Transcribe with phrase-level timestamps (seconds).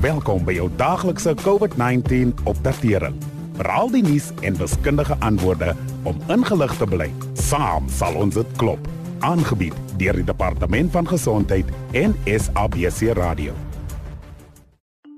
[0.00, 3.18] Welkom by jou daaglikse COVID-19 opdatering.
[3.58, 5.74] Veral die nuus en wiskundige antwoorde
[6.08, 7.10] om ingelig te bly.
[7.36, 8.88] Saam sal ons dit klop.
[9.20, 13.52] Aangebied deur die Departement van Gesondheid en SABC Radio.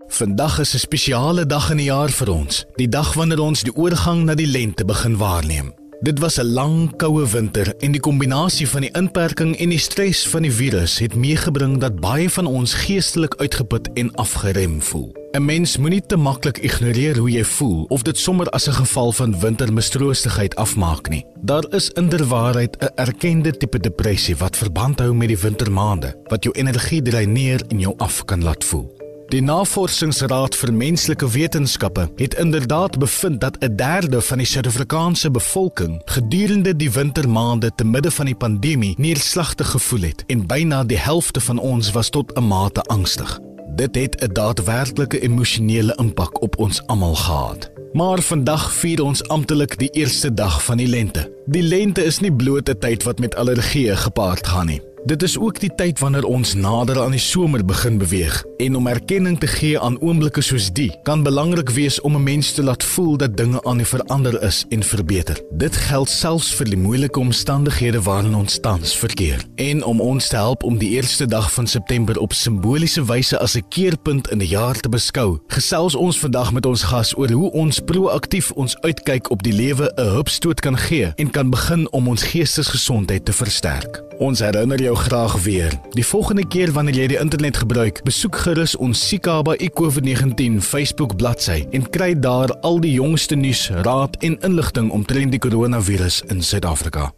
[0.08, 3.76] Vandag is 'n spesiale dag in die jaar vir ons, die dag wanneer ons die
[3.76, 5.81] oorgang na die lente begin waarneem.
[6.02, 10.26] Dit was 'n lang, koue winter en die kombinasie van die inperking en die stres
[10.28, 15.12] van die virus het meegebring dat baie van ons geestelik uitgeput en afgerem voel.
[15.32, 19.12] 'n Mens moenie te maklik ignoreer hoe jy voel of dit sommer as 'n geval
[19.12, 21.26] van wintermistroostigheid afmaak nie.
[21.40, 26.54] Daar is inderwaarheid 'n erkende tipe depressie wat verband hou met die wintermaande wat jou
[26.58, 29.01] energie dreineer en jou af kan laat voel.
[29.32, 36.02] Die Navorsingsraad vir Menslike Wetenskappe het inderdaad bevind dat 'n derde van die Suid-Afrikaanse bevolking
[36.04, 41.40] gedurende die wintermaande te midde van die pandemie neerslagtig gevoel het en byna die helfte
[41.40, 43.38] van ons was tot 'n mate angstig.
[43.76, 47.70] Dit het 'n daadwerklike emosionele impak op ons almal gehad.
[47.92, 51.32] Maar vandag vier ons amptelik die eerste dag van die lente.
[51.46, 54.91] Die lente is nie bloot 'n tyd wat met allergieë gepaard gaan nie.
[55.04, 58.86] Dit is ook die tyd wanneer ons nader aan die somer begin beweeg en om
[58.86, 62.84] erkenning te gee aan oomblikke soos die kan belangrik wees om 'n mens te laat
[62.84, 65.40] voel dat dinge aan die verander is en verbeter.
[65.50, 69.44] Dit geld selfs vir die moeilike omstandighede waarin ons tans verkeer.
[69.54, 73.56] En om ons te help om die eerste dag van September op simboliese wyse as
[73.56, 77.50] 'n keerpunt in die jaar te beskou, gesels ons vandag met ons gas oor hoe
[77.50, 82.08] ons proaktief ons uitkyk op die lewe 'n hupstoot kan gee en kan begin om
[82.08, 84.11] ons geestesgesondheid te versterk.
[84.22, 85.72] Ons herinner jou graag weer.
[85.96, 91.64] Die volgende keer wanneer jy die internet gebruik, besoek gerus ons Sikaba eCovid-19 Facebook bladsy
[91.74, 97.08] en kry daar al die jongste nuus, raad en inligting omtrent die koronavirus in Suid-Afrika.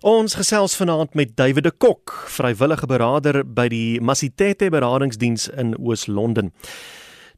[0.00, 6.48] Ons gesels vanaand met David de Kok, vrywillige beraader by die Masitete Beradingsdiens in Oos-London.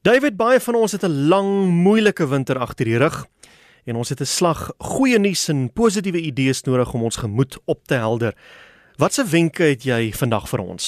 [0.06, 3.26] David, baie van ons het 'n lang, moeilike winter agter die rug
[3.86, 7.86] en ons het 'n slag goeie nuus en positiewe idees nodig om ons gemoed op
[7.86, 8.34] te helder.
[9.00, 10.86] Watse wenke het jy vandag vir ons?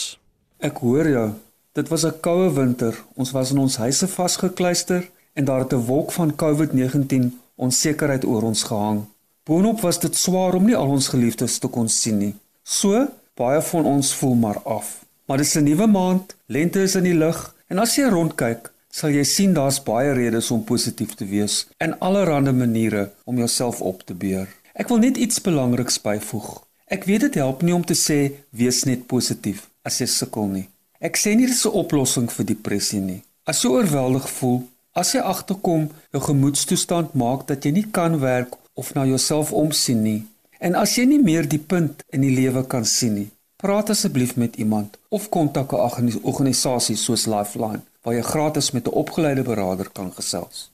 [0.60, 1.28] Ek hoor jou.
[1.72, 2.92] Dit was 'n koue winter.
[3.16, 8.42] Ons was in ons huise vasgekluister en daar het 'n wolk van COVID-19 onsekerheid oor
[8.42, 9.04] ons gehang.
[9.44, 12.34] Boonop was dit swaar om nie al ons geliefdes te kon sien nie.
[12.62, 15.04] So, baie van ons voel maar af.
[15.26, 19.10] Maar dis 'n nuwe maand, lente is in die lug en as jy rondkyk, sal
[19.10, 24.02] jy sien daar's baie redes om positief te wees en allerlei maniere om jouself op
[24.02, 24.48] te beer.
[24.74, 26.62] Ek wil net iets belangriks byvoeg.
[26.92, 28.18] Ek weet dit help nie om te sê
[28.52, 30.66] wees net positief as jy sukkel nie.
[31.00, 33.22] Ek sê nie dis 'n oplossing vir depressie nie.
[33.46, 34.58] As jy oorweldig voel,
[34.92, 40.02] as jy agterkom jou gemoedstoestand maak dat jy nie kan werk of na jouself omsien
[40.02, 40.26] nie
[40.60, 44.36] en as jy nie meer die punt in die lewe kan sien nie, praat asseblief
[44.36, 49.88] met iemand of kontak 'n organisasie soos Lifeline waar jy gratis met 'n opgeleide beraader
[49.90, 50.70] kan gesels.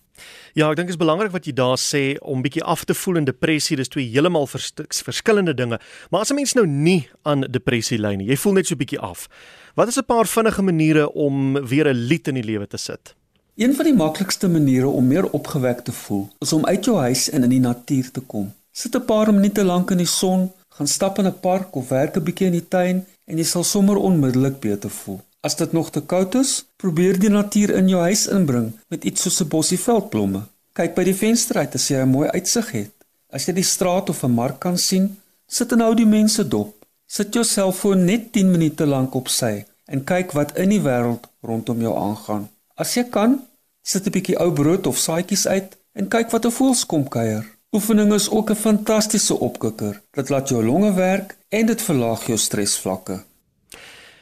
[0.55, 3.17] Ja, ek dink dit is belangrik wat jy daar sê om bietjie af te voel
[3.17, 4.73] in depressie, dis twee heeltemal vers,
[5.05, 5.79] verskillende dinge.
[6.11, 9.01] Maar as 'n mens nou nie aan depressie ly nie, jy voel net so bietjie
[9.01, 9.29] af.
[9.75, 13.15] Wat is 'n paar vinnige maniere om weer 'n lied in die lewe te sit?
[13.57, 17.31] Een van die maklikste maniere om meer opgewek te voel, is om uit jou huis
[17.31, 18.53] en in die natuur te kom.
[18.73, 22.17] Sit 'n paar minute lank in die son, gaan stap in 'n park of werk
[22.17, 25.21] 'n bietjie in die tuin en jy sal sommer onmiddellik beter voel.
[25.41, 29.23] As dit nog te koud is, probeer die natuur in jou huis inbring met iets
[29.23, 30.43] soos 'n bossie veldblomme.
[30.73, 32.93] Kyk by die venster uit as jy 'n mooi uitsig het.
[33.31, 35.17] As jy die straat of 'n mark kan sien,
[35.47, 36.75] sit en hou die mense dop.
[37.07, 41.29] Sit jou selfoon net 10 minute lank op sy en kyk wat in die wêreld
[41.41, 42.49] rondom jou aangaan.
[42.75, 43.41] As jy kan,
[43.83, 47.45] sit 'n bietjie ou brood of saaitjies uit en kyk wat 'n voëls kom kuier.
[47.73, 50.03] Oefening is ook 'n fantastiese opkikker.
[50.11, 53.28] Dit laat jou longe werk en dit verlaag jou stresvlakke.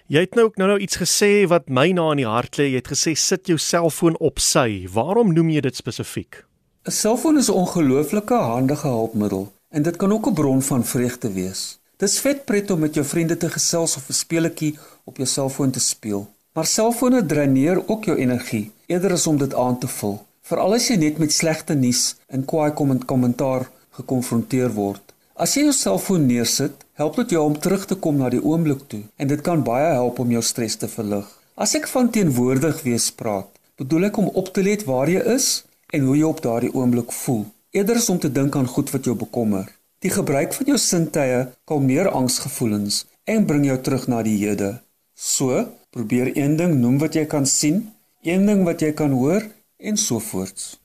[0.06, 2.68] Jy het nou ook nou nou iets gesê wat my na in die hart lê.
[2.70, 4.84] Jy het gesê sit jou selfoon op sy.
[4.94, 6.44] Waarom noem jy dit spesifiek?
[6.86, 11.32] 'n Selfoon is 'n ongelooflike handige hulpmiddel en dit kan ook 'n bron van vreugde
[11.32, 11.78] wees.
[11.96, 15.70] Dis vet pret om met jou vriende te gesels of 'n speletjie op jou selfoon
[15.70, 16.28] te speel.
[16.52, 20.26] Maar selfone dreineer ook jou energie eerder as om dit aan te vul.
[20.42, 22.70] Veral as jy net met slegte nuus en kwaai
[23.06, 25.02] kommentaar gekonfronteer word.
[25.34, 28.86] As jy jou selfoon neersit, help dit jou om terug te kom na die oomblik
[28.92, 31.26] toe en dit kan baie help om jou stres te verlig.
[31.56, 33.48] As ek van teenwoordig wees praat,
[33.80, 37.12] bedoel ek om op te let waar jy is en hoe jy op daardie oomblik
[37.12, 37.44] voel,
[37.76, 39.68] eerder as om te dink aan goed wat jou bekommer.
[40.04, 44.76] Die gebruik van jou sintuie kalmeer angsgevoelens en bring jou terug na die hede.
[45.16, 47.86] So, probeer een ding noem wat jy kan sien,
[48.24, 49.44] een ding wat jy kan hoor
[49.76, 50.76] en so voorts.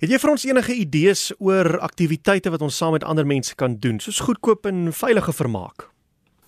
[0.00, 3.74] Het jy vir ons enige idees oor aktiwiteite wat ons saam met ander mense kan
[3.82, 5.90] doen, soos goedkoop en veilige vermaak?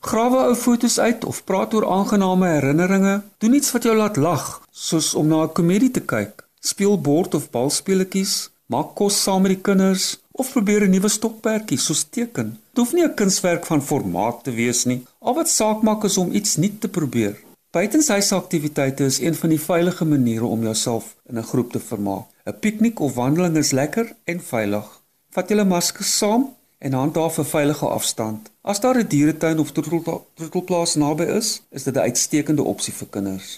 [0.08, 3.19] Grawe ou foto's uit of praat oor aangename herinneringe.
[3.44, 6.49] Doen iets wat jou laat lag, soos om na 'n komedie te kyk.
[6.60, 11.78] Speel bord of balspeletjies, maak kos saam met die kinders of probeer 'n nuwe stokperdjie
[11.78, 12.58] soos teken.
[12.72, 15.05] Dit hoef nie 'n kunswerk van formaat te wees nie.
[15.20, 17.37] Al wat saak maak is om iets nuut te probeer.
[17.70, 22.31] Buitenshuisaktiwiteite is een van die veilige maniere om jouself in 'n groep te vermaak.
[22.44, 24.87] 'n Piknik of wandeling is lekker en veilig.
[25.31, 26.49] Vat julle maskers saam
[26.79, 28.50] en handhaaf 'n veilige afstand.
[28.62, 33.56] As daar 'n dieretuin of troetelplaas naby is, is dit 'n uitstekende opsie vir kinders.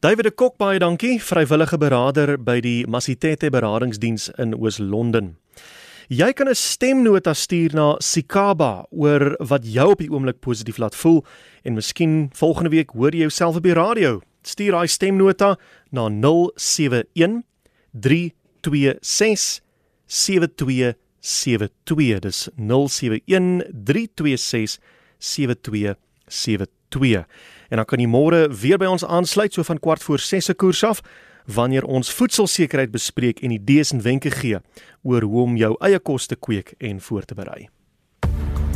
[0.00, 5.36] David de Kok baie dankie, vrywillige beraader by die Masitete Beradingsdiens in Oos-London.
[6.08, 10.96] Jy kan 'n stemnota stuur na Sikaba oor wat jou op die oomblik positief laat
[10.96, 11.24] voel
[11.62, 14.20] en miskien volgende week hoor jy jouself op die radio.
[14.42, 15.58] Stuur daai stemnota
[15.90, 17.42] na 071
[18.00, 19.60] 326
[20.06, 22.20] 7272.
[22.20, 24.78] Dis 071 326
[25.18, 27.26] 7272.
[27.68, 30.54] En dan kan jy môre weer by ons aansluit so van kwart voor 6 se
[30.54, 31.02] koers af
[31.46, 34.58] wanneer ons voedselsekerheid bespreek en idees en wenke gee
[35.02, 37.68] oor hoe om jou eie kos te kweek en voor te berei.